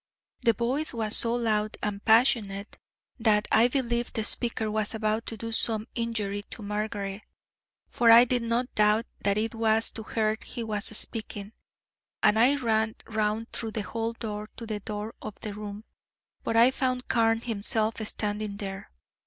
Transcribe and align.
The 0.41 0.53
voice 0.53 0.95
was 0.95 1.15
so 1.15 1.35
loud 1.35 1.77
and 1.83 2.03
passionate 2.03 2.79
that 3.19 3.47
I 3.51 3.67
believed 3.67 4.15
the 4.15 4.23
speaker 4.23 4.71
was 4.71 4.95
about 4.95 5.27
to 5.27 5.37
do 5.37 5.51
some 5.51 5.85
injury 5.93 6.41
to 6.49 6.63
Margaret, 6.63 7.21
for 7.87 8.09
I 8.09 8.25
did 8.25 8.41
not 8.41 8.73
doubt 8.73 9.05
that 9.23 9.37
it 9.37 9.53
was 9.53 9.91
to 9.91 10.01
her 10.01 10.37
he 10.43 10.63
was 10.63 10.85
speaking, 10.97 11.51
and 12.23 12.39
I 12.39 12.55
ran 12.55 12.95
round 13.05 13.49
through 13.51 13.73
the 13.73 13.83
hall 13.83 14.13
door 14.13 14.49
to 14.57 14.65
the 14.65 14.79
door 14.79 15.13
of 15.21 15.39
the 15.41 15.53
room; 15.53 15.83
but 16.43 16.57
I 16.57 16.71
found 16.71 17.07
Carne 17.07 17.41
himself 17.41 17.97
standing 18.07 18.57
there. 18.57 18.89